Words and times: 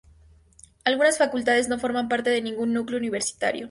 Algunas 0.83 1.19
facultades 1.19 1.69
no 1.69 1.77
forman 1.77 2.09
parte 2.09 2.31
de 2.31 2.41
ningún 2.41 2.73
núcleo 2.73 2.97
universitario. 2.97 3.59